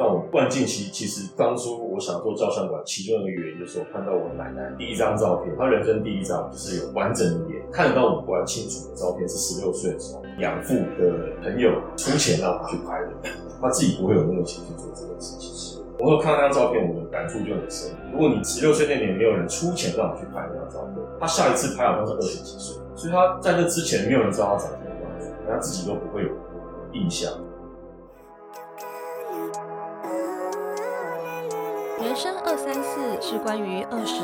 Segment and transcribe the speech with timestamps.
[0.00, 13.10] 像我万近期其实当初我想做照相馆，其中一个原因就是我看到我奶奶第一张照片，她人生第一张就是有完整的脸，看得到五官清楚的照片，是十六岁的时候养父的朋友出钱让她去拍的，
[13.60, 15.84] 她自己不会有那个钱去做这件事情。
[15.98, 17.92] 我有看到那张照片，我的感触就很深。
[18.10, 26.30] 如果你十六岁那年没有人出钱让你去拍那张照片，他下一次拍好像是二十几岁，所以他在那之前没有人知道他长什么样子，他自己都不会有
[26.94, 27.30] 印象。
[32.10, 34.16] 人生二三四是关于二十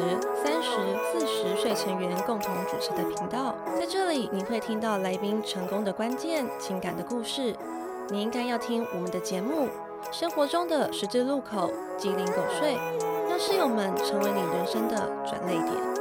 [0.42, 0.72] 三十
[1.12, 7.54] 四十岁成员共同主持的频道，在这里你会听到来宾成功的关键、情感的故事。
[8.08, 9.68] 你应该要听我们的节目。
[10.10, 12.76] 生活中的十字路口，鸡零狗碎，
[13.28, 15.95] 让室友们成为你人生的转泪点。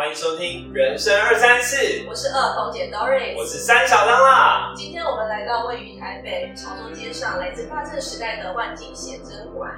[0.00, 1.76] 欢迎收听人生二三四，
[2.08, 4.72] 我是二红姐 Doris，我是三小张啦。
[4.74, 9.70] 今天我们来到位于台北潮州街上，来自大正时代的万景写真馆，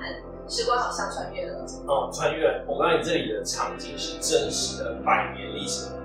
[0.48, 1.66] 时光好像穿越了。
[1.88, 2.46] 哦，穿越！
[2.68, 6.01] 我告诉你，这里的场景是真实的百年历史的。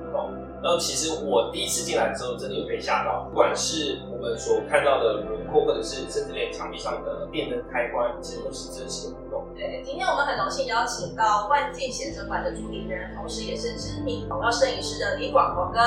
[0.63, 9.45] 然后其实我第一次进来的时候，真的有被吓到，不管是我们所看到的轮廓，或者是甚至连墙壁上的电灯开关，其实都是真实的互动。
[9.55, 15.80] 对，今天我们很荣幸邀请到万境写真馆的主理人，同时也是知名广告摄影师的李广广哥。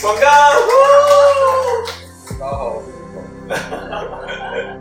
[0.00, 0.20] 广哥，
[2.38, 3.18] 大家好，我是李广。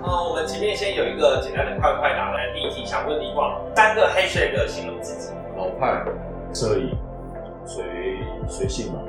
[0.04, 5.34] 啊，我们前面先有一个简单的快快答来第一题，想问李广三个 hashtag 形容自己。
[5.58, 6.06] 老派
[6.54, 6.96] 摄影，
[7.66, 7.84] 随
[8.48, 9.00] 随性嘛。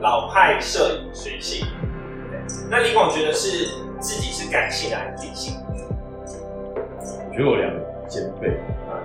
[0.00, 1.66] 老派摄影随性。
[2.70, 3.68] 那李广觉得是
[4.00, 5.54] 自己是感性的还是理性？
[7.28, 8.48] 我觉得我两个兼备
[8.88, 9.00] 啊。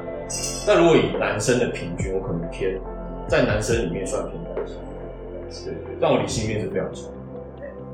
[0.65, 2.79] 但如果以男生的平均，我可能偏
[3.27, 4.77] 在男生里面算偏感性。
[5.65, 7.03] 对对，但我理性面是非常强。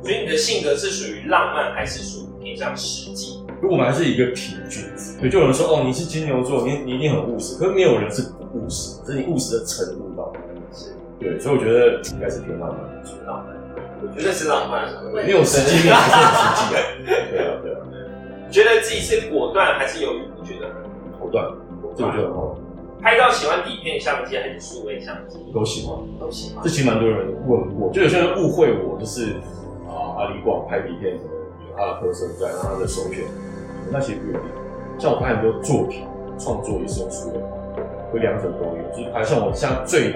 [0.02, 3.44] 所以你的性格是属于浪漫还是属于偏向实际？
[3.62, 10.09] 如果我们还是一个平均值，对，就有人说哦，你是金牛座，你你一定很务实，可是没有人是不务实，只是你务实的程度
[11.19, 13.56] 对，所以我觉得应该是偏浪漫，属于浪漫。
[14.02, 14.88] 我觉得是浪漫。
[15.13, 16.80] 没有实际面还是很实际啊。
[17.30, 17.78] 对啊，对啊。
[18.50, 20.75] 觉得自己是果断还是犹豫不决的人？
[21.19, 21.46] 果断，
[21.96, 22.57] 这我觉得很好。
[23.02, 25.38] 拍照喜欢底片相机还是数位相机？
[25.53, 26.63] 都喜欢，都喜欢。
[26.63, 29.34] 这其实蛮多人问过，就有些人误会我就是
[29.88, 31.34] 啊，阿里广拍底片可能
[31.68, 33.25] 有他的特色在，然后他的首选，
[33.91, 34.41] 那其实不一定。
[34.97, 36.07] 像我拍很多作品
[36.38, 37.40] 创作也是用数位，
[38.12, 38.84] 会两者都有。
[38.96, 40.16] 就是拍像我像最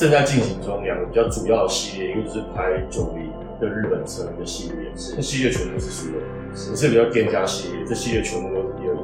[0.00, 3.30] 正在进行中两个比较主要的系列，一个就是拍九零
[3.60, 6.22] 的日本车的系列，这系列全部都是数位，
[6.54, 9.02] 是是比较店家系列，这系列全部都是第二个。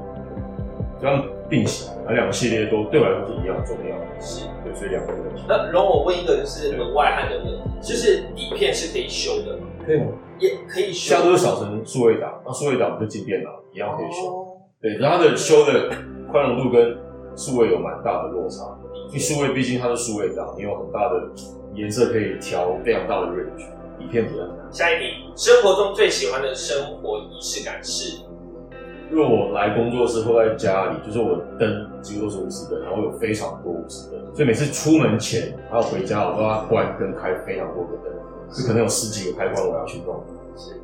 [0.98, 5.44] 这样并行，而两个系列都对我来说是一样重要的，是对，所以两个问题。
[5.46, 9.66] 那容我问一个就是门外汉的问题，就是底片是可以修的吗？
[9.84, 10.06] 可以吗？
[10.38, 11.14] 也可以修。
[11.14, 14.32] 现在都是扫成数位档，那数位档就进电脑一样可以修。
[14.32, 14.46] 哦
[14.80, 15.90] 对，然后它的修的
[16.32, 16.96] 宽容度跟
[17.36, 18.75] 数位有蛮大的落差，
[19.08, 21.28] 因为数位毕竟它是数位档，你有很大的
[21.74, 23.66] 颜色可以调非常大的 range，
[23.98, 24.50] 底片不太难。
[24.70, 25.04] 下一题，
[25.36, 28.18] 生活中最喜欢的生活仪式感是？
[29.08, 38.12] 因为我来工作室或在家里，就是我的灯几乎都是无丝灯，然后有非常多无丝灯，所以每次出门前还有回家，我都要关灯开非常多个灯，
[38.50, 40.20] 就可能有十几个开关我要去弄，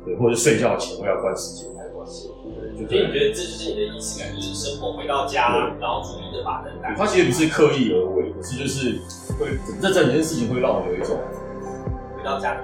[0.05, 1.73] 对，或者睡觉前我要关十几个
[2.05, 6.95] 所以你觉得这就是你的仪式感，就是生活回到家，然后逐一的把灯打开。
[6.95, 8.99] 它其实不是刻意而为，可是就是
[9.39, 11.17] 会这整件事情会让我有一种
[12.17, 12.61] 回到家的，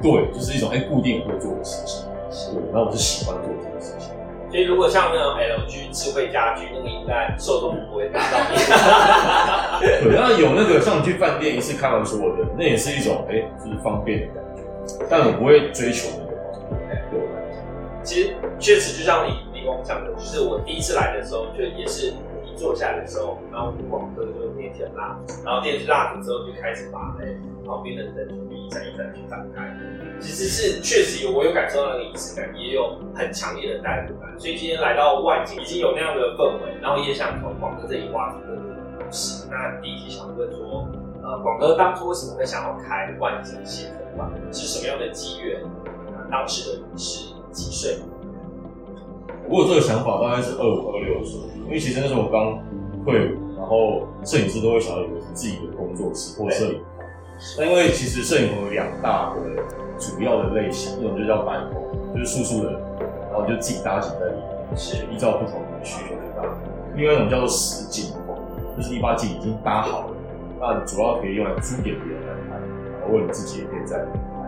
[0.00, 2.06] 对，就是一种哎、固定会做的事情，
[2.54, 4.08] 对，然后我是喜欢做这个事情。
[4.50, 8.56] 所以如果像那种 LG 智慧家居，那个应该受众不会达到你。
[10.08, 16.08] 对，那有那个像你去饭店一次看完所有的，那也是一种哎、就是方便的感觉，但我不会追求。
[18.02, 22.14] 其实确实就像李李光讲的，就是我第一次来的时候，就也是
[22.44, 27.26] 一坐下来的时候，然后广哥就点起了蜡，然后点起蜡烛之后就开始把哎
[27.66, 29.76] 旁边的灯就一盏一盏去打开。
[30.20, 34.28] 其实是确实有，我有感受到那个仪式感，也有很强烈的代入感。
[34.38, 39.46] 所以今天来到万景，已经有那样的氛围，然后也想从广哥这里挖出更多的故事。
[39.50, 40.88] 那第一题想问说，
[41.22, 44.28] 呃，广哥当初为什么会想要开万景写真馆？
[44.50, 45.60] 是什么样的机缘？
[46.30, 47.98] 当时的你是几岁？
[49.48, 52.60] 我有这个想法大概是二五二六的时候，因为其实那时候我刚
[53.04, 57.06] 退伍，然后摄影师都会想要有自己的工作室或摄影棚。
[57.56, 59.40] 那因为其实摄影棚有两大的
[59.98, 61.80] 主要的类型，一种就叫白棚，
[62.12, 62.72] 就是素素的，
[63.32, 66.44] 然后就自己搭景在里面，是依照不同的需求去搭。
[66.94, 68.36] 另外一种叫做实景棚，
[68.76, 70.16] 就是你把景已经搭好了，
[70.60, 72.60] 那主要可以用来租给别人来拍，
[73.00, 74.44] 然后你自己也可以在里面拍。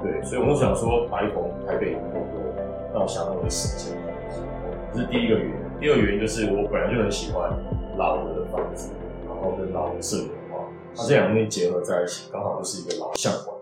[0.00, 1.98] 对，所以我们想说，白棚台北
[2.98, 3.96] 多，那我想到的时间，
[4.92, 5.54] 这是第一个原因。
[5.78, 7.48] 第二个原因就是我本来就很喜欢
[7.96, 8.90] 老的房子，
[9.24, 10.66] 然后跟老的摄影画，
[10.96, 13.56] 那这两个东西结合在一起，刚好就是一个老相馆。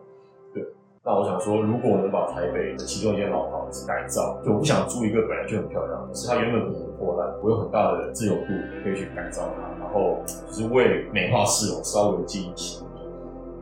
[0.54, 0.64] 对，
[1.04, 8.46] 那我想说，如果我能把台北的其中一间老房子改造，就我不想租一个本来就很漂亮，是它原本可能破烂，我有很大的自由度
[8.82, 12.82] 可以去改造它，然后就是为美化市容稍微记忆起。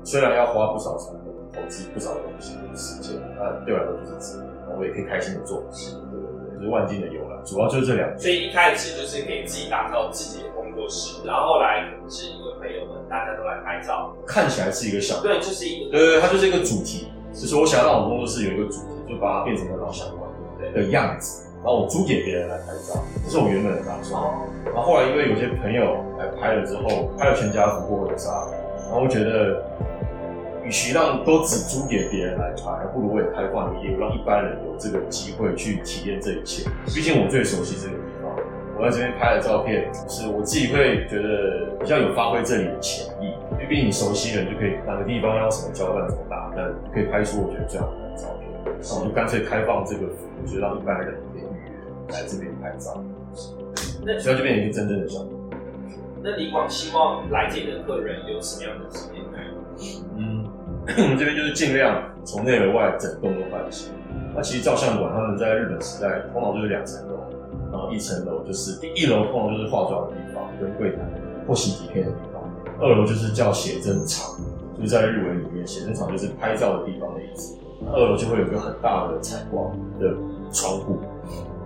[0.04, 1.12] 虽然要花不少钱，
[1.50, 4.46] 投资不少东西时间，但对我来说就是值得，
[4.78, 5.62] 我也可以开心的做。
[5.70, 8.18] 对对对，就是万金的由来，主要就是这两个。
[8.18, 20.30] 所以一开始就是给自己打造自己的工作室，然后后来可能是因为朋友们大家都来拍照，看起来是一个项目，对，就是一个对对对，它就是一个主题，就是我想要让我们工作室有一个主题，就把它变成一个老相馆
[20.72, 24.20] 的样子，然后我租给别人来拍照，这是我原本的打算。
[24.64, 28.30] 然后后来因为有些朋友来拍了之后，拍了全家福或婚纱，
[28.88, 29.62] 然后我觉得，
[30.64, 36.68] 与其让都只租给别人来拍，还不如我也开放一个业务，让一般人有这个机会去体验这一切。
[36.86, 38.32] 毕竟我最熟悉这个地方，
[38.78, 43.34] 我在这边拍的照片，是我自己会觉得比较有发挥这里的潜力。
[43.52, 48.48] 因为毕竟你熟悉人就可以哪个地方要什么胶带怎么打，那可以拍出我觉得最好看的照片。
[48.64, 53.04] 那我就干脆开放这个服务，就让一般人可以预约来这边拍照。
[54.02, 55.30] 那所以它就变成一个真正的项目。
[56.22, 59.24] 那李广希望来这里的客人有什么样的体验？
[60.16, 60.43] 嗯，
[60.86, 63.92] 我们这边就是尽量从内而外整栋都换新。
[64.34, 67.14] 那其实照相馆他们在日本时代通常就是两层楼，
[67.72, 70.98] 然后一层楼就是第一楼通常就是化妆的地方跟柜台
[71.46, 72.42] 或洗底片的地方，
[72.80, 74.34] 二楼就是叫写真场，
[74.76, 77.56] 就是在日文里面写真场就是拍照的地方的意思。
[77.92, 79.70] 二楼就会有一个很大的采光
[80.00, 80.14] 的
[80.52, 80.98] 窗户。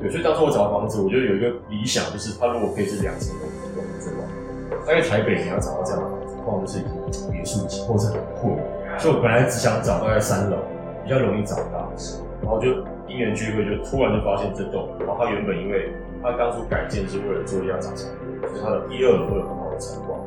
[0.00, 3.42] 对，所以当时我找房子，我觉得有一个理想，就是它如果可以是两层楼
[3.74, 4.86] 都能做到。
[4.86, 8.62] 大概台北你要找到这样的房子，往往就是已经别墅级或者很贵。
[8.98, 10.56] 所以我本来只想找大概三楼，
[11.04, 12.26] 比较容易找到的时候。
[12.42, 12.68] 然后就
[13.08, 14.88] 因缘聚会，就突然就发现这栋。
[15.00, 15.92] 然后它原本因为
[16.22, 18.06] 它当初改建是为了做亚长场，
[18.40, 20.18] 所以它的一二楼会有很好的采光。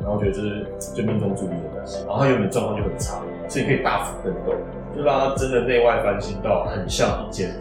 [0.00, 2.04] 然后我觉得这是就命中注定的关系。
[2.06, 4.54] 然后它原本状况就很差，所以可以大幅更动，
[4.96, 7.54] 就让它真的内外翻新到很像一间。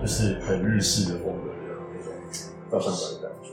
[0.00, 2.12] 就是很日式的风格的那种
[2.70, 3.48] 照相馆的感觉。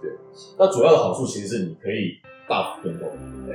[0.00, 0.12] 对，
[0.56, 2.16] 那主要的好处其实是你可以
[2.48, 3.08] 大幅变动，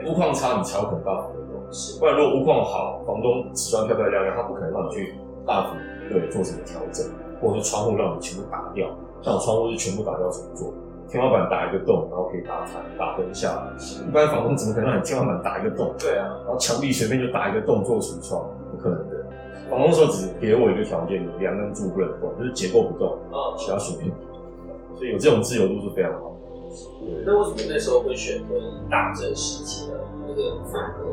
[0.06, 1.52] 屋况差你才有可能大幅变动。
[2.00, 5.16] 不然如果屋况好，房东瓷砖漂漂亮亮，他不可能让你去
[5.48, 5.78] 大幅
[6.10, 7.08] 对做什么调整，
[7.40, 8.88] 或者是窗户让你全部打掉。
[9.22, 10.74] 像我窗户是全部打掉重做，
[11.08, 13.72] 天花板打一个洞，然后可以打台打灯下来。
[13.80, 15.94] 一般房东怎么可能让你天花板打一个洞？
[15.98, 19.24] 对啊，然后墙壁随便就打一个洞做橱窗，不可能的。
[19.70, 24.12] 房东说只给我一个条件，梁跟柱不能动，就是结构不动，啊，其他随便。
[24.98, 26.36] 所以有这种自由度是非常好
[27.26, 28.56] 那为什么那时候会选择
[28.90, 29.94] 大正时期的
[30.28, 31.06] 那个风格？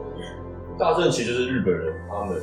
[0.78, 2.36] 大正其实就是日本人他们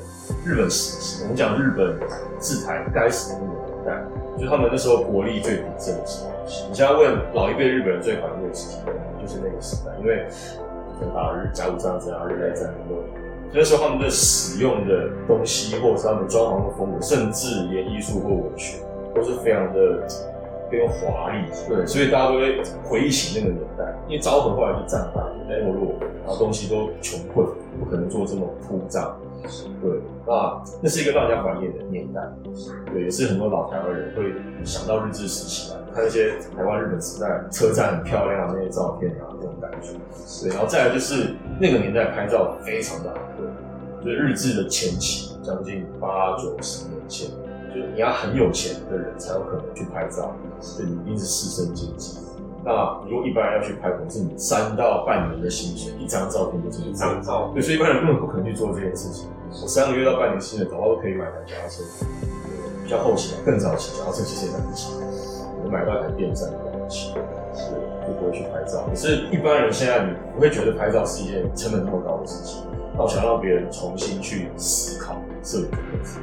[0.45, 1.97] 日本时期，我们讲日本
[2.37, 4.03] 自台该死的那个年代，
[4.37, 6.31] 就他们那时候国力最鼎盛的时候。
[6.69, 8.77] 你现在问老一辈日本人最怀念的时期，
[9.21, 10.27] 就是那个时代，因为
[10.99, 12.73] 像打日甲午战争啊、日内战争。
[13.53, 18.83] 那时候他们的使用的东西，或者是他们装潢的风格，甚至连艺术或文学，
[19.15, 20.05] 都是非常的
[20.69, 21.45] 非常华丽。
[21.67, 23.83] 对，所以大家都会回忆起那个年代。
[24.07, 27.47] 因为昭和后来就战败，没落，然后东西都穷困，
[27.79, 29.17] 不可能做这么铺张。
[29.81, 32.21] 对，那那是一个让人家怀念的年代。
[32.91, 39.89] 对，也是很多老台湾人会想到日治时期来看那些台湾日本时代车站很漂亮的那些照片啊，这种感觉。
[40.41, 43.45] 对，然后再来就是那个年代拍照非常的昂贵，
[44.03, 47.29] 就是日治的前期，将近八九十年前，
[47.75, 52.19] 就是你要很有钱的人才有可能去拍照，所以你一定是士绅阶级。
[52.63, 52.71] 那
[53.09, 59.27] 如果一般人要去拍，可能是你三到半年的薪水，一张照片就这么一张照，对，所以一般人根本不可能去做这件事情。
[59.61, 61.83] 我三个月到半年薪水，搞不好都可以买台脚踏车。
[62.83, 64.93] 比较后期，更早期，脚踏车其实也买不起，
[65.63, 67.13] 我买到一台电扇买不起，
[67.53, 67.75] 是
[68.07, 68.85] 就不会去拍照。
[68.87, 72.63] 可是，一般人现在你不会觉得拍照是一件成本那么高的事情。
[72.95, 76.19] 那我想让别人重新去思考摄影这件事。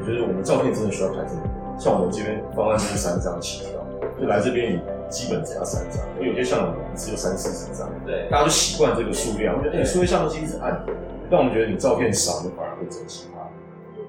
[0.00, 1.78] 我觉得我们照片真的需要拍这么多。
[1.78, 3.80] 像我们这边方案就是三张起跳，
[4.18, 6.00] 就来这边你基本只要三张。
[6.20, 9.56] 有些像我们只有三四十张，对，大家就习惯这个数量。
[9.56, 10.84] 我觉得，哎，所以相机一直按，
[11.30, 13.40] 但我们觉得你照片少，你反而会珍惜它。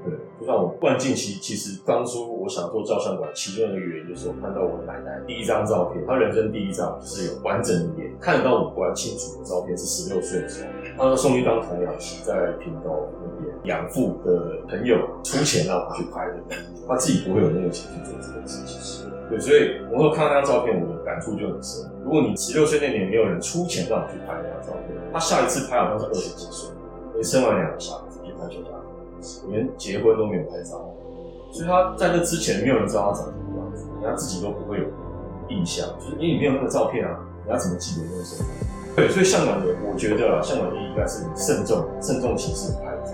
[0.04, 16.36] 对，就像我万近期，其实当初我想做照相馆，其中一个原因就是我看到我奶奶第一张照片，她人生第一张就是有完整的脸，看得到五官清楚的照片，是十六岁的时候，她送去当童养媳，在屏东那边养父的朋友出钱让他去拍的，
[16.88, 19.10] 他自己不会有那个钱去做这件事情。
[19.30, 21.90] 对，所以我有看到那张照片，我的感触就很深。
[22.04, 26.70] 如果你十六岁那年没有人出钱让你去拍那张照片，他下一次拍好像是二十几岁，
[27.16, 28.70] 没生完两个小孩子去拍全家
[29.22, 30.84] 福，连结婚都没有拍照，
[31.52, 34.86] 所以他在那之前没有人知道他长什么样子，人家自己都不会有
[35.48, 38.81] 印象，就是因为你没有那个照片啊，人家怎么记得那个生活？
[38.96, 43.12] 对，所以向晚的，我觉得啊，向晚的应该是你慎重、慎重其事拍照，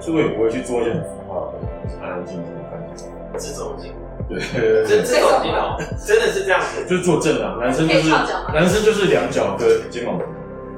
[0.00, 3.04] 所以我也不会去做一些很浮夸的，就是安安静静的拍照，
[3.38, 3.92] 这种镜。
[4.28, 4.40] 对，
[4.84, 8.10] 这这种镜头真的是这样子，就是坐正啊，男生就是
[8.52, 10.18] 男生就是两脚跟肩膀，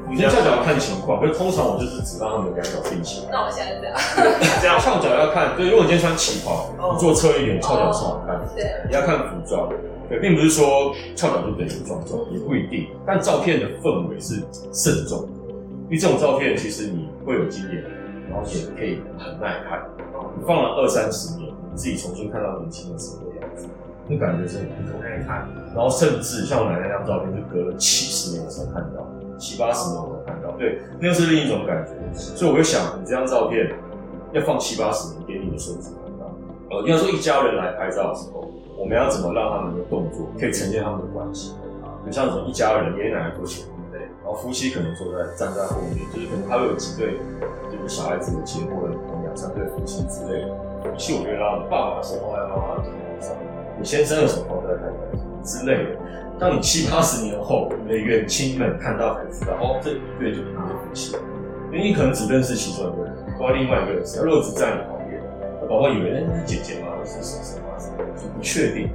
[0.09, 3.26] 女生翘脚看情况，可是通常我就是只让他们两脚并起。
[3.30, 3.97] 那我现在 这样，
[4.61, 8.38] 这样翘脚要看，对，因为我今天穿旗袍，你坐侧一点，翘脚是好看。
[8.54, 9.69] 对，你要看服装，
[10.11, 12.88] 对，并不是说翘脚就等于庄重，也不一定。
[13.07, 15.29] 但照片的氛围是慎重的，
[15.85, 17.85] 因为这种照片其实你会有经验，
[18.29, 19.88] 然后也可以很耐看。
[20.37, 23.69] 你放了二三十年，你自己重新看到年轻的时候的样子。
[24.09, 25.49] 那感觉是很不同，看。
[25.73, 29.07] 然后甚至像我奶奶那张照片，是隔了七十年才看到，
[29.38, 31.93] 七八十年我才看到，对，那是另一种感觉。
[32.12, 33.73] 所以我就想，你这张照片
[34.33, 35.95] 要放七八十年给你的孙子。
[36.02, 36.10] 看。
[36.70, 38.48] 呃，应该说一家人来拍照的时候，
[38.78, 41.54] 我们要怎么让他们的动作可以呈现他们的关系？
[42.06, 47.18] 就像什么一家人，爷爷奶奶坐前面，对，然后夫妻可能坐在站在后面，就是可能还会有几对
[47.68, 48.90] 就是小孩子的结婚，
[49.22, 50.54] 两三对夫妻之类的。
[50.82, 52.88] 夫妻我觉得让爸爸手放在妈妈的头
[53.20, 53.36] 上。
[53.78, 55.98] 你先生的手放在太太之类的，
[56.38, 61.16] 当你七八十年后，你的远亲们看到才知道，哦，这一对就是夫妻，
[61.70, 64.22] 因为你可能只认识其中一个人，不知道另外一个人是。
[64.22, 64.80] 如果只在你
[65.70, 66.98] 宝宝以为那是姐姐吗？
[67.04, 67.78] 是婶婶吗？
[68.20, 68.90] 就不确定。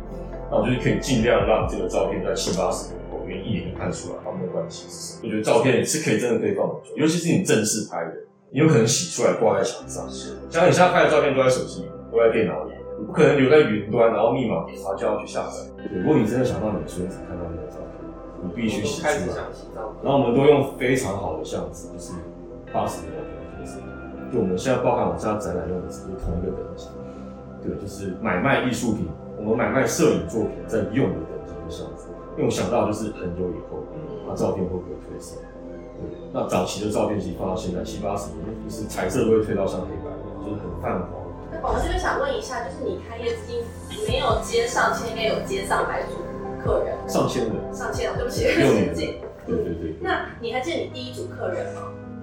[0.51, 5.22] 那我就是可以尽量让这个照片在七八十年后，因为一眼就看出来他们的关系是什么。
[5.24, 8.12] 我觉得照片是可以真的可以放很久，尤其是你正式拍的，
[8.51, 10.03] 你有可能洗出来挂在墙上。
[10.51, 12.75] 像你现在拍的照片都在手机里，都在电脑里。
[13.08, 15.63] 不可能留在云端，然后密码给他就要去下载。
[16.03, 18.03] 如果你真的想让你的孙子看到那个照片，
[18.44, 19.15] 你必须洗出来。
[20.03, 22.12] 然后我们都用非常好的相机，就是
[22.74, 23.20] 八十年的
[23.60, 23.79] 特色。
[24.32, 26.88] 就我们现在包含我现在展览用的是同一个等级。
[27.63, 32.05] 对，就是买卖艺术品，我们买卖摄影作品在用的等级的相机。
[32.38, 33.82] 因为我想到就是很久以后，
[34.27, 35.38] 那照片会不会褪色？
[35.98, 41.10] 对，那早期的照片其实放到现在七八十年，就是彩色都会褪到像黑白一样，就是很泛黄。
[41.50, 43.63] 那我们这边想问一下，就是你开业至今
[44.05, 46.13] 没有接上千，应该有接上百组
[46.62, 46.94] 客人。
[47.08, 47.55] 上千人。
[47.74, 48.94] 上千人，对不起，六年。
[49.48, 49.96] 对对对。
[50.01, 51.82] 那你还记得你第一组客人吗？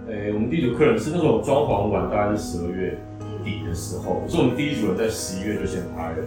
[0.09, 2.99] 诶，我们第一组客人是那种装潢完，大概是十二月
[3.45, 6.19] 底的时候，可是我们第一组人在十一月就先拍了。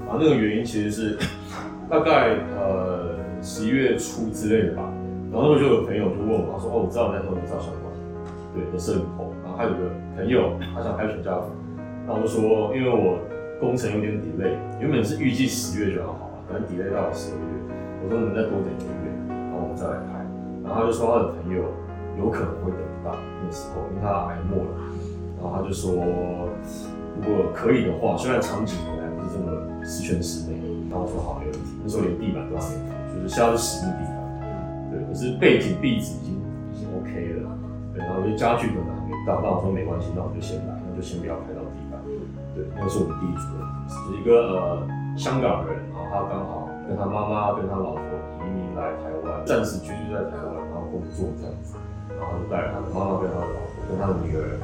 [0.00, 1.18] 然后那个原因其实是
[1.88, 4.92] 大概呃十一月初之类的吧。
[5.32, 7.88] 然后那时候就有朋友就问我，他说：“哦，我知道你在做照相馆，
[8.52, 9.24] 对，的摄影棚。
[9.42, 11.48] 然后还有个朋友，他想拍全家福。”
[12.04, 13.16] 那我就说，因为我
[13.58, 17.56] 工程有点 delay，原本是预计十月就要好了，可能 delay 到了十二月。
[18.04, 20.20] 我说能再多等一个月，然后我们再来拍。
[20.62, 21.64] 然后他就说他的朋友
[22.20, 22.80] 有可能会等
[23.10, 24.70] 那时候，因为他挨末了。
[25.42, 25.90] 然后他就说，
[27.18, 29.50] 如果可以的话，虽然场景本来不是这么
[29.82, 30.54] 十全十美，
[30.88, 31.74] 然后我说好没问题。
[31.82, 32.78] 那时候连地板都还没
[33.10, 34.14] 铺，就是现在是实木地板。
[34.92, 36.38] 对，可是背景壁纸已经
[36.70, 37.10] 已经 OK
[37.42, 37.50] 了。
[37.92, 41.98] 对，然后就家具可能还没到，那我说没关系，那我就先来，那就先不要拍到地板。
[42.54, 44.86] 对，那是我们第一组人，是一个呃
[45.18, 48.02] 香港人，然后他刚好跟他妈妈跟他老婆
[48.44, 51.74] 移民来台湾，暂时居住在台湾，然后工作这样子，
[52.22, 54.54] 然后就带着他的妈妈跟他的老婆跟他的女儿。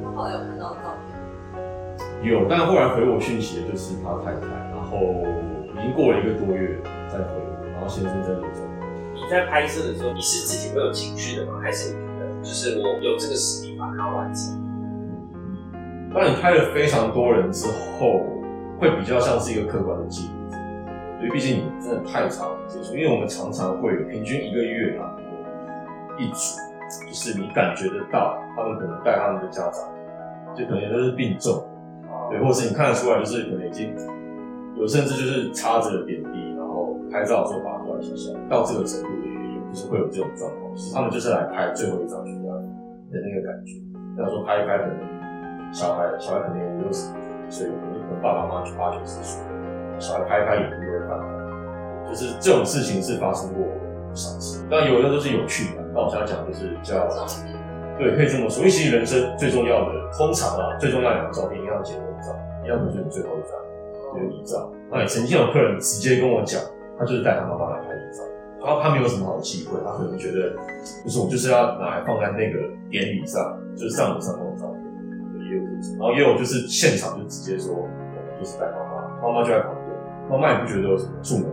[0.00, 2.32] 他后来有看到照片？
[2.32, 5.20] 有，但后来回我讯息的就是他太太，然后
[5.76, 6.80] 已经过了一个多月
[7.12, 8.64] 再回我，然后先生真的走。
[9.12, 11.60] 你在拍摄的时候，你是自己会有情绪的吗？
[11.62, 14.56] 还是你觉得就是我有这个实力把它完成？
[16.12, 17.66] 当你拍了非常多人之
[17.98, 18.24] 后，
[18.78, 20.56] 会比较像是一个客观的记录，
[21.20, 25.16] 因为毕竟你真的太长接触，因为我们常常会有平均一个月啊，
[26.18, 26.60] 一组，
[27.06, 29.84] 就是你感觉得到他们可能带他们的家长，
[30.54, 31.62] 就可能都是病重，
[32.30, 33.94] 对，或者是你看得出来就是可能已经
[34.76, 42.62] 有甚至就是插着点滴，然后拍照的时候把它关起来，到这个程度的原因，就是会有这种状况，他们就是来拍最后一张全家的
[43.10, 43.80] 那个感觉，
[44.16, 45.14] 比方说拍一拍可能。
[45.72, 47.10] 小孩，小孩可能也六十
[47.50, 49.42] 岁，可能爸爸妈妈八九十岁，
[49.98, 53.66] 小孩拍一拍眼睛都会泛红，就是这种事情是发生过
[54.14, 54.64] 不少次。
[54.70, 57.02] 但有的都是有趣的，那我想讲就是叫，
[57.98, 58.62] 对，可以这么说。
[58.62, 62.30] 因为其实人生最重要的，通常啊，最重要两张照片，一张结婚照，
[62.62, 63.58] 要不就是你最后一张，
[64.14, 64.70] 就是遗照。
[64.88, 66.62] 那也曾经有客人直接跟我讲，
[66.96, 68.22] 他就是带他妈妈来拍遗照，
[68.62, 70.54] 然后他没有什么好的机会，他可能觉得
[71.02, 74.78] 就是我就是要拿来放在那个典礼上，就是上午上那种照片，
[75.50, 77.90] 也有这种，然后也有就是现场就直接说，我们
[78.38, 79.90] 就是带妈妈，妈妈就在旁边，
[80.30, 81.46] 妈妈也不觉得有什么出门，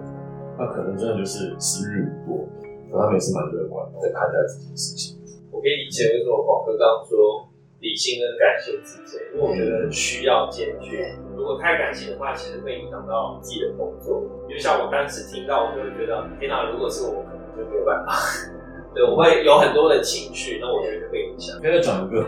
[0.57, 2.47] 那可能真的就是时日无多，
[2.91, 5.17] 可他们也是蛮乐观在看待这件事情。
[5.51, 7.47] 我可以理解为什么广哥刚刚说
[7.79, 11.01] 理性跟感性之间，因为我觉得需要兼具。
[11.35, 14.21] 如果太感性的话，其实会影响到自己的工作。
[14.47, 16.69] 因为像我当时听到，我就会觉得，天哪！
[16.69, 18.13] 如果是我，可能就没有办法。
[18.93, 21.57] 对，我会有很多的情绪，那我觉得会影响。
[21.61, 22.27] 现在讲一个，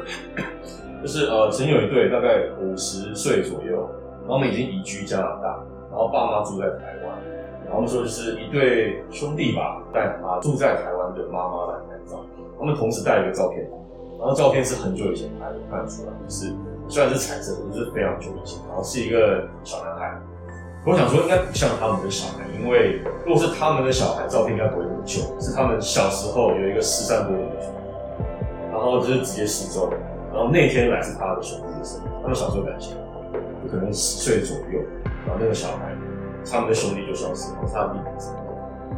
[1.02, 3.88] 就是呃，曾有一对大概五十岁左右，
[4.22, 7.20] 然后他们已经移居加拿大，然后爸妈住在台湾，
[7.74, 12.24] 他们说就是一对兄弟吧，带他住在台湾的妈妈来拍照，
[12.60, 13.68] 他们同时带了一个照片，
[14.20, 16.54] 然后照片是很久以前拍的，看得出来就是
[16.88, 20.14] 虽然是彩色的，就是非常久以前，然后是一个小男孩。
[20.86, 27.82] 我想说应该不像他们的小孩，因为如果是他们的小孩，照片应该不会那么旧，是他们小时候有一个失散多年的兄弟，
[28.70, 29.90] 然后就是直接失踪，
[30.32, 32.96] 然后那天来是他的兄弟的生日，他们小时候感情，
[33.64, 34.80] 就可能十岁左右，
[35.26, 35.96] 然后那个小孩，
[36.52, 38.30] 他们的兄弟就消失，然后他的弟弟是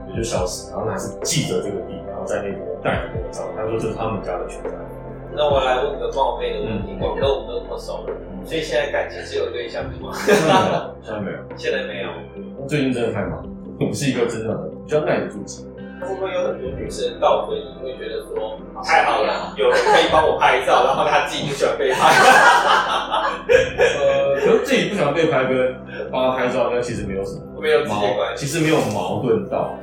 [0.09, 4.71] 也就消失，然后他还是记着这个地，然后在那边带着那个照，他说这是他们家的全家。
[5.37, 8.13] 那我来问个冒昧的问题，广哥我们都那么熟了，
[8.45, 10.11] 所以现在感情是有对象的吗？
[11.03, 12.09] 现在没有，现在没有。
[12.67, 13.43] 最近真的太忙，
[13.79, 15.65] 我是一个真的比较耐得住气。
[16.01, 21.97] 会不会有很多女生到婚姻会觉得说太好了， 有人可以帮我拍照，然后她自己不喜欢被拍？
[24.45, 25.75] 呃，可是自己不喜欢被拍跟
[26.11, 29.75] 帮他拍照，那其实没有什么没有直接关系，其实没有矛盾到。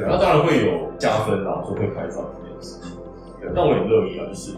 [0.00, 2.92] 那当然会有加分啦，说会拍照这件事情。
[3.40, 4.52] 对，但我也乐意啊，就是，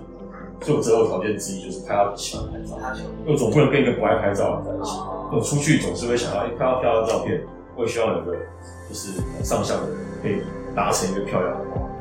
[0.60, 2.76] 所以我择偶条件之一就是拍到喜欢拍照，
[3.24, 4.96] 因为总不能跟一个不爱拍照的人在一起。
[4.98, 7.40] 哦，我出去总是会想到，哎、看到漂亮的照片，
[7.76, 8.32] 我也希望有个
[8.88, 10.42] 就是上相的人可以
[10.74, 11.96] 达成一个漂亮的画面。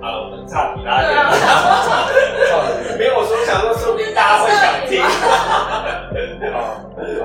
[0.00, 1.32] 好了，我们差题拉远了。
[2.98, 3.05] 没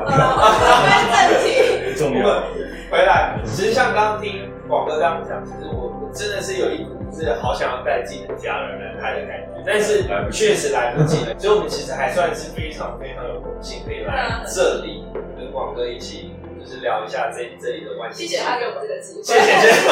[0.07, 2.43] 正题，重要。
[2.91, 15.05] 回来，其实像刚刚听广哥这样讲，其实我我真的是有一股是好想要带自己的家人来拍的感觉，但是确实来不及了，所以我们其实还算是非常非常有荣幸可以来这里。
[15.37, 17.85] 跟广哥一起就是聊一下这这里。
[17.85, 18.27] 的关系。
[18.27, 19.87] 谢谢他给我们这个机会，谢谢谢谢。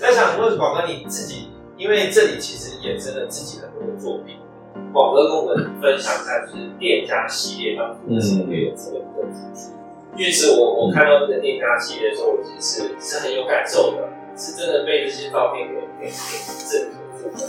[0.00, 2.38] 在想问广哥你自己，因为这里。
[2.40, 4.36] 其实衍生了自己很多的作品，
[4.92, 9.72] 广哥跟我们分享一下，就是店家系列当中的什么会有这个一个主题？
[10.16, 16.12] 因为是我我看到这个店家系列的时候，我其实是是很有感受的，是真的被这些照片给给给
[16.68, 17.48] 震住的。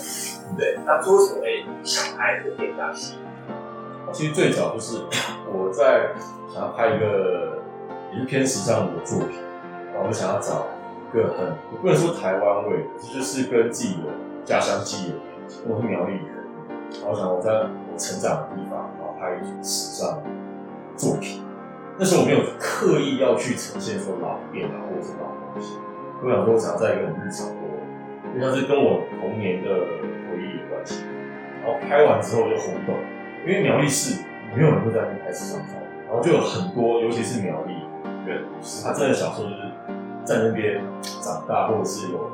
[0.57, 3.23] 对，那为什么会想拍这个店家系列？
[4.13, 4.97] 其实最早就是
[5.51, 6.11] 我在
[6.53, 7.57] 想要拍一个
[8.13, 9.39] 也是偏时尚的作品，
[9.91, 10.67] 然后我想要找
[11.11, 14.09] 一个很我不能说台湾味，这就是跟自己的
[14.45, 15.57] 家乡记忆有连接。
[15.67, 16.32] 我是苗栗人，
[17.05, 20.21] 我想我在我成长的地方，然后拍一组时尚
[20.95, 21.43] 作品。
[21.97, 25.77] 那时候我没有刻意要去呈现说老店啊，或者是老东西。
[26.23, 27.61] 我想说，我想在一个很日常的，
[28.33, 29.69] 就像是跟我童年的
[30.29, 31.03] 回忆有关系。
[31.63, 32.95] 然后拍完之后就轰动，
[33.45, 34.23] 因为苗栗市
[34.55, 35.73] 没有人会在那边拍时尚照，
[36.07, 37.73] 然后就有很多，尤其是苗栗
[38.25, 39.71] 人，是他真的小时候就是
[40.25, 40.81] 在那边
[41.21, 42.31] 长大，或者是有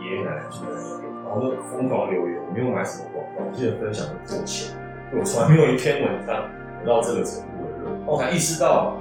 [0.00, 4.74] 爷爷奶奶住在那边，然后就疯狂留言，我没有买什么广告，我记得分享的过钱，
[5.12, 6.48] 我从来没有一篇文章
[6.80, 8.96] 得到这个程度的热，我才意识到，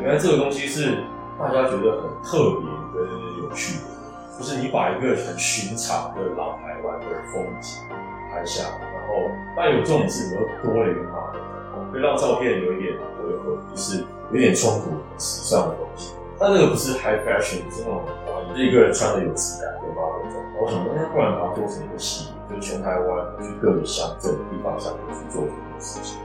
[0.00, 1.02] 原来这个东西是
[1.36, 3.02] 大家觉得很特别跟
[3.42, 7.82] 有趣的，就是你把一个很寻常的老台湾的风景
[8.30, 16.14] 拍下来，然后但有重视，你又多了一个码头，会让照片有一点违和，就是有点冲突时尚的东西。
[16.38, 18.04] 但那个不是 high fashion，是那种
[18.54, 20.44] 一个人穿的有质感的 model 装。
[20.54, 26.18] 然后我想说，那不然把它做成一个系列，就全台湾去各个乡镇地方乡镇去做这件事情。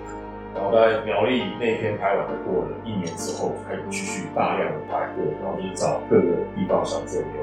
[0.54, 7.42] 然后在苗栗那篇拍完的过了一年之后，开始继续大量的拍摄，然后就是找各个地方乡镇有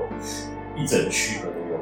[0.76, 1.78] 一整区，可能有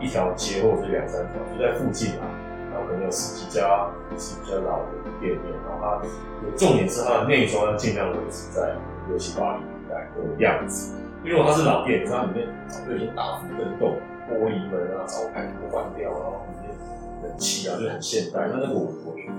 [0.00, 2.30] 一条街或者是两三条，就在附近啊，
[2.70, 6.02] 然后可能有十几家是比较老的店面，然后它
[6.56, 8.76] 重点是它的内装要尽量维持在
[9.08, 10.94] 六七八零年代的样子，
[11.28, 16.74] 因为它是老店，它里面早就已经大幅更动，玻璃门啊、招牌都换掉，然后里面
[17.22, 19.34] 冷气啊就很现代，那那个我不会去拍。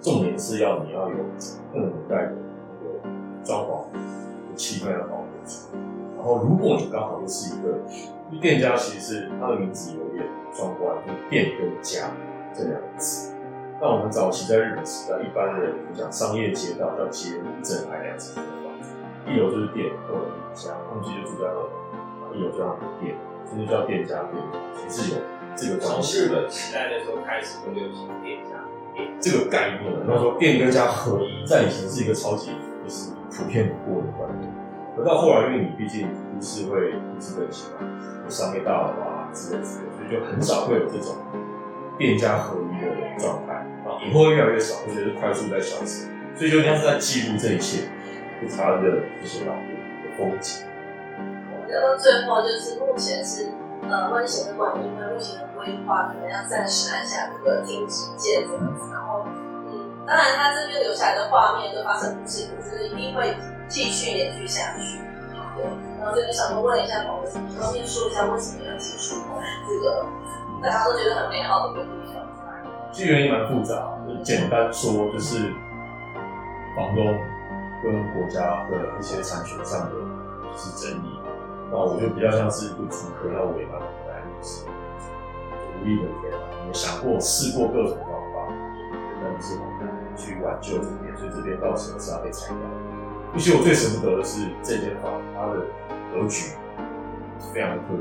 [0.00, 1.16] 重点是要你要有
[1.72, 2.32] 那个年代的
[2.68, 3.10] 那个
[3.42, 3.84] 装潢
[4.54, 5.76] 气氛要保护住。
[6.16, 7.80] 然后如果你刚好又是一个，
[8.40, 12.12] 店家其实它的名字有点双关，就店跟家
[12.54, 13.34] 这两个字。
[13.80, 18.53] 那我们早期在日本时代，一般的就讲商业街道叫街路，一整排两层的房子，
[19.26, 21.68] 一楼就是店，二楼就是家，他们其实就住在二楼，
[22.34, 24.36] 一楼就叫店，这就叫店家店，
[24.88, 25.20] 其实有
[25.56, 26.26] 这个关从系。
[26.26, 28.60] 日本时代的时候开始就流行店家
[28.94, 32.52] 店，这个概念，那时候店跟家合一，在以前是一个超级
[32.84, 34.52] 就是普遍不过的观念。
[34.96, 37.80] 可到后来，因为你毕竟都市会都市更新嘛，
[38.24, 41.16] 有商业大楼啊之类之类，所以就很少会有这种
[41.98, 43.54] 店家合一的状态。
[43.54, 47.88] 啊以后会越来越少，我觉得快速在消失，所以就像是在记录这一切，
[48.40, 48.82] 就它的
[49.20, 50.66] 就是老店的风景。
[51.50, 53.52] 我觉得最后就是目前是
[53.88, 59.26] 呃温泉的管理因为目前的规划可能要暂时按下这个停止键这样子，然后
[59.72, 63.34] 嗯，当然它这边留下来的画面都发生不是，可是一定会
[63.68, 65.00] 继续延续下去。
[65.56, 65.64] 对，
[66.00, 69.22] 然后这边想说问一下彭总，方便说一下为什么要结束
[69.68, 70.04] 这个
[70.62, 72.22] 大家都觉得很美好的一个地方？
[72.92, 75.52] 其实原因蛮复杂，就简单说就是
[76.76, 77.16] 房东
[77.82, 79.92] 跟国家的一些产权上的
[80.52, 81.18] 就是争议，
[81.70, 84.64] 那我就比较像是一个主客要为难的来就是
[85.80, 86.44] 无力回天了。
[86.66, 88.48] 也想过试过各种方法，
[89.20, 92.60] 但是很难去挽救这边，所以这边到时候是要被拆掉。
[93.34, 95.66] 而且我最舍不得的是这间房，它的
[96.14, 96.54] 格局
[97.42, 98.00] 是非常的特别，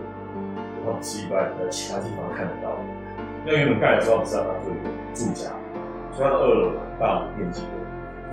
[0.86, 2.86] 它不是一般在其他地方看得到的。
[3.44, 5.50] 那原本盖的时候，不是让它做一个住家，
[6.14, 7.74] 所以它的二楼很大的面积的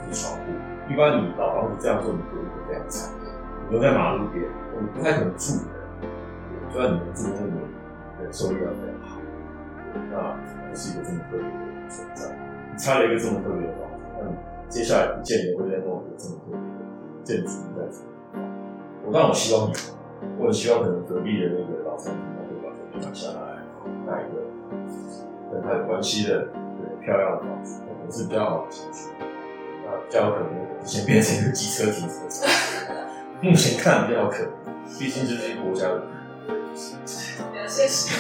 [0.07, 0.53] 就是窗户。
[0.91, 3.15] 一般你老房子这样做，你隔音会非常惨。
[3.69, 4.45] 你都在马路边，
[4.81, 5.71] 你不太可能住人。
[6.67, 9.23] 就算你能住，那你的收益要非常好。
[10.11, 10.35] 那
[10.69, 12.35] 不是一个这么特别的存在。
[12.73, 14.35] 你拆了一个这么特别的房子，那你
[14.69, 16.83] 接下来不见得会再弄一个这么特别的
[17.23, 18.11] 建筑物在这里。
[19.07, 19.75] 我当然我希望有，
[20.43, 23.63] 我很希望可能隔壁的那个老餐厅，他会把这边买下来，
[24.05, 24.43] 买一个
[25.53, 26.51] 跟他有关系的、
[27.01, 29.07] 漂亮的房子，可能是比较好的结局。
[29.99, 30.49] 比较有可能
[30.85, 32.49] 先变成一个机车停车场，
[33.41, 34.53] 目前看比较可能，
[34.99, 36.03] 毕竟这是国家的。
[37.67, 38.17] 谢谢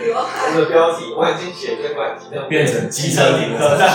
[0.00, 0.52] 刘海。
[0.52, 3.88] 这个标题我已经写成管机的，变成机车停车场，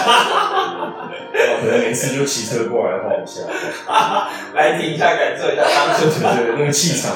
[1.61, 3.43] 可能没事就骑车过来晃一下，
[4.55, 7.15] 来停一下，感受一下当初对对，那个气场。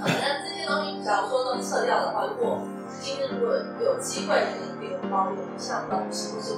[0.00, 0.12] 那
[0.42, 2.60] 这些东西，假如说都撤掉的话，如果
[3.00, 6.52] 今天如果有机会能给我包有印象到是不是，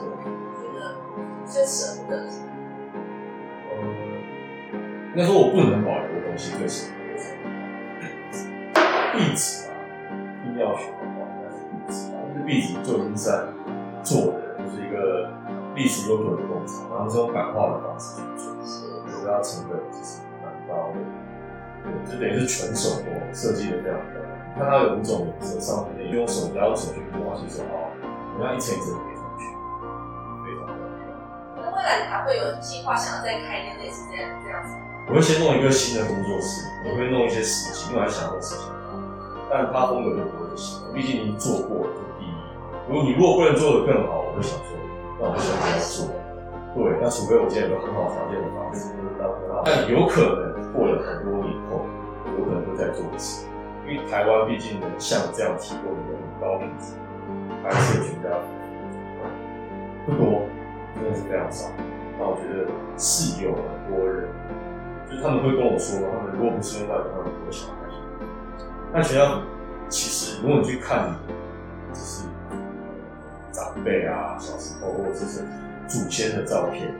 [1.50, 2.16] 最舍不得。
[3.74, 3.82] 嗯，
[5.10, 7.18] 应该说我不能保留的东西最舍不得。
[9.12, 9.74] 壁纸啊，
[10.46, 12.16] 硬要选的话，应该是壁纸啊。
[12.30, 13.48] 因为壁纸旧金山
[14.04, 15.28] 做的就是一个
[15.74, 18.54] 历史悠久的工厂，然后是用版画的方式去做，
[19.10, 20.96] 所以它成本其实蛮高的。
[21.82, 24.30] 对，就等于是全手工设计的非常漂亮。
[24.56, 27.90] 看它有五种颜色，上面用手只要手去摸，其实哦，
[28.38, 28.94] 你要一层一层
[31.90, 34.76] 来还会有计划想要再开一个类似这样这样子？
[35.08, 38.70] 我会先弄一个新的工作室，我会弄一些实际，因为我还想做事情。
[39.50, 42.32] 但它风格就不会新，毕竟你做过了，这是第一。
[42.86, 44.78] 如果你如果不能做得更好，我会想说，
[45.18, 46.06] 那我就想跟他做。
[46.70, 48.94] 对，那除非我今天有个很好条件的房子，
[49.66, 51.82] 但有可能过了很多年后，
[52.38, 53.50] 有可能会再做一次。
[53.82, 56.94] 因为台湾毕竟能像这样提供一个很高品质
[57.64, 58.46] 拍摄全家福
[60.06, 60.46] 不多，
[60.94, 61.68] 真的是非常少。
[62.18, 64.28] 那我觉得是有很多人，
[65.08, 67.74] 就是他们会跟我说，他们如果不是用到他们不会想拍。
[68.92, 69.42] 那实际上
[69.88, 71.14] 其实，如果你去看，
[71.92, 72.26] 就是
[73.52, 75.44] 长辈啊，小时候或者是
[75.86, 76.92] 祖先的照片，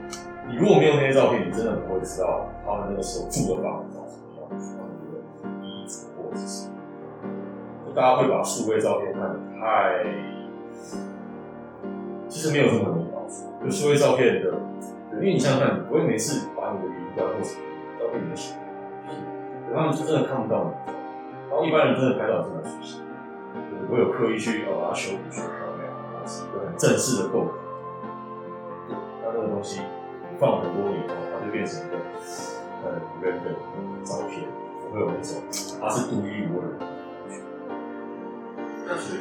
[0.49, 6.69] 你如果没有那些照片，你真的不会知道他们那个时候住的房子长什么样子，他们的衣着或者是。
[7.93, 10.05] 大家会把数位照片看得太，
[12.29, 13.00] 其实没有这么
[13.63, 14.53] 就数位照片的，
[15.13, 17.61] 因为你想想看，你不会每次把你的云端或什么
[17.99, 18.55] 照片里写，
[19.73, 20.71] 他们就真的看不到你。
[21.49, 23.01] 然后一般人真的拍照真的熟悉，
[23.89, 27.51] 我有刻意去哦把它修补修漂亮，它是一个很正式的构图。
[29.21, 29.81] 那这个东西
[30.39, 31.97] 放很多年后，它就变成一个
[32.83, 33.51] 很人的
[34.03, 34.47] 照片，
[34.91, 35.43] 会有那种
[35.79, 36.87] 它是独一无二的感
[37.29, 37.35] 觉。
[38.87, 39.19] 那所以，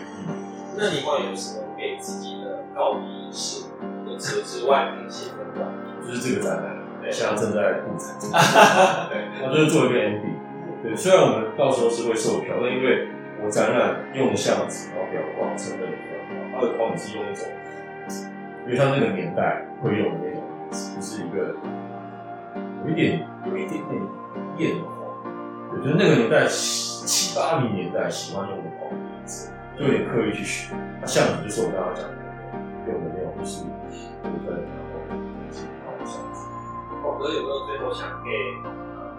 [0.79, 3.67] 那你会有什么给自己的告别仪式？
[4.11, 5.69] 或者之外的一些分段？
[6.03, 6.77] 就是这个展览，
[7.13, 8.17] 现在正在布展，
[9.41, 10.35] 那就是做一个 ending。
[10.83, 13.09] 对，虽然我们到时候是会售票，但因为
[13.43, 17.47] 我展览用的相纸，然后裱框成本也比较高，它的框是用一种，
[18.67, 20.43] 因为它那个年代会用的那种，
[20.97, 21.55] 就是一个
[22.85, 24.03] 有一点有一点点
[24.57, 24.91] 艳黄，
[25.71, 30.75] 对，就是那个年代七七八零年代喜欢用的黄颜色，就有点刻意去学。
[31.01, 32.11] 那相纸就是我刚刚讲的
[32.89, 33.65] 用的那种，就是
[34.31, 34.95] 部分，然后
[35.51, 36.47] 写好的相纸。
[37.03, 38.31] 广哥有没有最后想给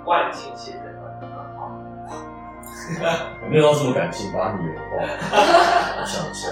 [0.05, 1.11] 万金写的话？
[3.43, 6.49] 我没有到这么感性，把你有话，我想一下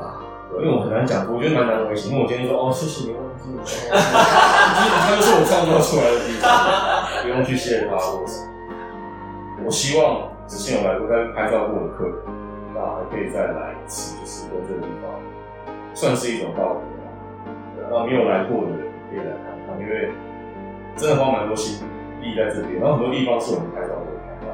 [0.00, 0.22] 啊，
[0.58, 2.12] 因为我很难讲，我觉得蛮难为情。
[2.12, 3.60] 因为我今天说哦，谢谢你忘记我，
[3.92, 6.46] 他就是我创造出来的地方，
[7.22, 8.48] 不用去谢他或者什么。
[9.64, 12.16] 我希望之前有来过但拍照过的客人，
[12.74, 15.10] 大家还可以再来一次，就是跟这个地方
[15.94, 16.82] 算是一种道别
[17.90, 18.70] 然后没有来过的
[19.10, 20.12] 可以来看看，因为
[20.96, 21.86] 真的花蛮多心
[22.20, 24.52] 力在这边，然后很多地方是我们拍照没有看到。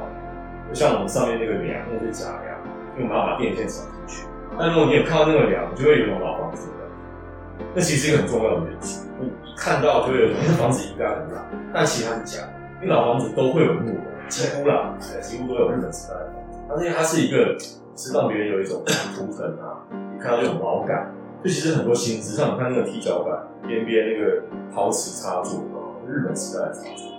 [0.69, 2.55] 就像我们上面那个梁，那是假梁，
[2.97, 4.27] 因为我们要把电线藏进去。
[4.59, 7.65] 但如果你有看到那个梁，就会有一种老房子的感觉。
[7.75, 9.07] 那其实是一个很重要的元素。
[9.19, 11.43] 你一看到就会有一种那房子应该很老，
[11.73, 12.43] 但其实它是假。
[12.83, 16.59] 因为老房子都会有木纹，几乎啦，几乎都有日本时代的房子。
[16.71, 17.57] 而且它是一个
[17.97, 18.83] 是让别人有一种
[19.17, 21.11] 图腾啊，你看到就有毛感。
[21.45, 25.63] 就其实很多心思，像你看那个踢脚板边边那个陶瓷插座，
[26.09, 27.13] 日本时代的插座。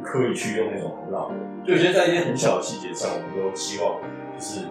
[0.00, 1.34] 刻意去用那种很老的，
[1.66, 3.98] 就有些在一些很小的细节上，我们都希望
[4.36, 4.68] 就是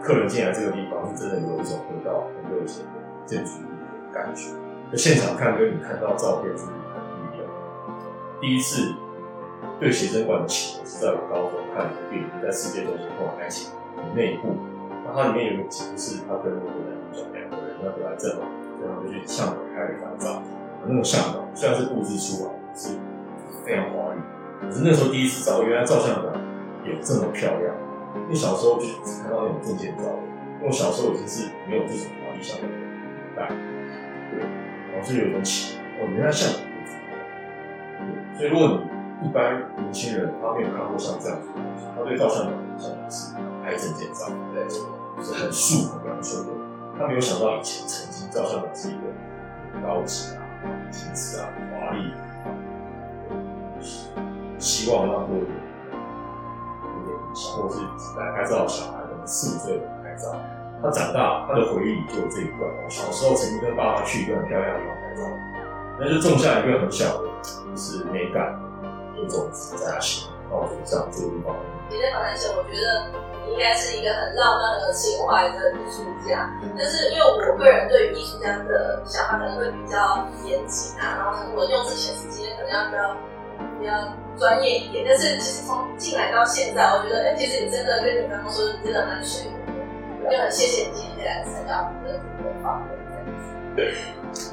[0.00, 2.92] 客人进来这个地方是真的有一种回到很热情的
[3.26, 4.54] 建筑的感觉。
[4.90, 7.50] 就现场看跟你看到照片是很不一样。
[8.40, 8.94] 第一次
[9.80, 13.72] 对写真馆的启蒙是在我高中看一个电影，在世界中心后爱情
[14.14, 14.54] 那一部，
[15.04, 17.56] 然后它里面有个景是它跟那个男主角两个
[17.86, 18.46] 要回来正嘛，
[18.82, 20.42] 然后就去向导拍了一张照，
[20.86, 22.98] 那个向导虽然是布置出来是
[23.64, 24.20] 非常华丽。
[24.60, 26.34] 可是那时候第一次照，原来照相馆
[26.84, 27.74] 有这么漂亮。
[28.16, 30.04] 因为小时候就只看到那种证件照，
[30.56, 32.80] 因为我小时候已经是没有这种华丽相的年
[33.36, 33.52] 代，
[34.32, 34.40] 对，
[34.90, 36.48] 然后就有一种启蒙，哦，原来像
[38.00, 38.80] 对，所以如果
[39.20, 44.64] 你一般年轻人他没有看过像这样子的东西，他对照相馆的印象是拍证件照，对，
[45.22, 46.52] 是很素很阳春的，
[46.98, 49.00] 他没有想到以前曾经照相馆是一个
[49.72, 50.42] 很高级啊、
[50.90, 52.12] 精致啊、华丽。
[54.58, 55.52] 希望让多一点
[56.82, 60.34] 有点影响，或者是来拍照小孩，可能四五岁拍照，
[60.82, 62.60] 他长大他的回忆里就有这一段。
[62.88, 65.22] 小时候曾经跟爸爸去一个很漂亮的地方拍照，
[66.00, 68.58] 那就种下一个很小的，就是美感
[69.14, 70.35] 的种子在他心里。
[70.48, 70.96] 然后我觉得这
[71.42, 71.56] 方，
[71.90, 73.10] 你在访谈前，我觉得
[73.46, 76.50] 你应该是一个很浪漫、和情怀的艺术家。
[76.78, 83.16] 但是因为我个人对于艺术家的想法可能会比较严谨啊，然后可能我用字遣词今天可能要比较
[83.80, 83.90] 比较
[84.38, 85.04] 专业一点。
[85.06, 90.30] 但是其实从进来到现在，我觉得，哎、其实你真的跟你刚刚说，你真的蛮水的。
[90.30, 92.88] 就很谢谢你今天来参加我们的这个访问，
[93.76, 93.94] 这样
[94.34, 94.44] 子。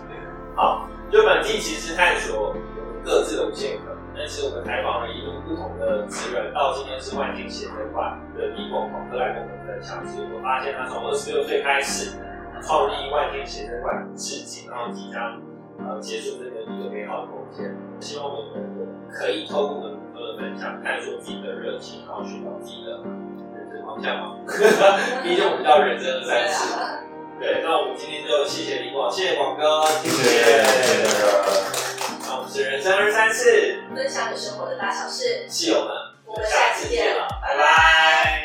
[0.55, 2.55] 好，就本期其实探索
[3.03, 4.02] 各自的无限可能。
[4.15, 10.05] 但是我们采访了一路不同的职人，到今天是万金写真馆的李广广哥来跟我们分享。
[10.05, 12.17] 其实我发现他从二十六岁开始
[12.61, 15.41] 创立万金写真馆，至今，然后即将
[15.79, 17.75] 呃结束这个一个美好的贡献。
[17.99, 18.63] 希望我们
[19.11, 24.37] 可以透过我们哥的分享，探索自己的热情，然后寻找自己的人生方向嘛。
[25.23, 26.77] 毕竟我们叫人生二三次。
[27.39, 31.92] 对，那我们今天就谢谢李广，谢谢广哥，谢谢
[32.53, 35.89] 是人生二三次，分享你生活的大小事，室友们，
[36.23, 38.42] 我们下期见了，拜拜。